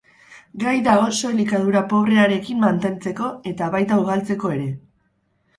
Gai 0.61 0.71
da 0.87 0.95
oso 1.01 1.29
elikadura 1.33 1.83
pobrearekin 1.91 2.63
mantentzeko 2.65 3.29
eta 3.53 3.71
baita 3.77 4.01
ugaltzeko 4.07 4.53
ere. 4.57 4.69